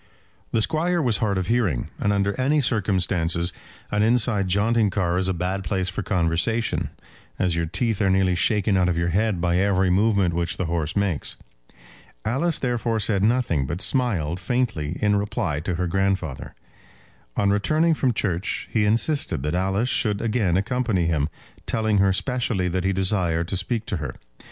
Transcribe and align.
The 0.51 0.63
Squire 0.63 0.99
was 0.99 1.17
hard 1.17 1.37
of 1.37 1.45
hearing, 1.45 1.89
and 1.99 2.11
under 2.11 2.33
any 2.41 2.59
circumstances 2.59 3.53
an 3.91 4.01
inside 4.01 4.47
jaunting 4.47 4.89
car 4.89 5.19
is 5.19 5.29
a 5.29 5.31
bad 5.31 5.63
place 5.63 5.89
for 5.89 6.01
conversation, 6.01 6.89
as 7.37 7.55
your 7.55 7.67
teeth 7.67 8.01
are 8.01 8.09
nearly 8.09 8.33
shaken 8.33 8.77
out 8.77 8.89
of 8.89 8.97
your 8.97 9.09
head 9.09 9.39
by 9.39 9.57
every 9.59 9.91
movement 9.91 10.33
which 10.33 10.57
the 10.57 10.65
horse 10.65 10.95
makes. 10.95 11.35
Alice 12.25 12.57
therefore 12.57 12.97
said 12.99 13.21
nothing, 13.21 13.67
but 13.67 13.79
smiled 13.79 14.39
faintly, 14.39 14.97
in 15.03 15.17
reply 15.17 15.59
to 15.59 15.75
her 15.75 15.85
grandfather. 15.85 16.55
On 17.37 17.51
returning 17.51 17.93
from 17.93 18.11
church 18.11 18.67
he 18.71 18.85
insisted 18.85 19.43
that 19.43 19.53
Alice 19.53 19.87
should 19.89 20.19
again 20.19 20.57
accompany 20.57 21.05
him, 21.05 21.29
telling 21.67 21.99
her 21.99 22.11
specially 22.11 22.67
that 22.69 22.85
he 22.85 22.91
desired 22.91 23.47
to 23.49 23.55
speak 23.55 23.85
to 23.85 23.97
her. 23.97 24.15